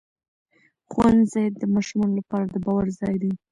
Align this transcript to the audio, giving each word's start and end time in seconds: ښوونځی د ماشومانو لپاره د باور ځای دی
ښوونځی 0.91 1.45
د 1.61 1.63
ماشومانو 1.73 2.17
لپاره 2.19 2.45
د 2.49 2.55
باور 2.65 2.87
ځای 2.99 3.15
دی 3.21 3.31